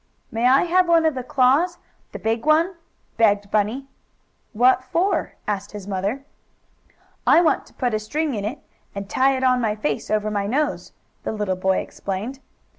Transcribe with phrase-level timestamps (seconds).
[0.31, 1.77] "May I have one of the claws
[2.11, 2.73] the big one?"
[3.17, 3.85] begged Bunny.
[4.51, 6.25] "What for?" asked his mother.
[7.27, 8.57] "I want to put a string in it
[8.95, 12.39] and tie it on my face, over my own nose," the little boy explained.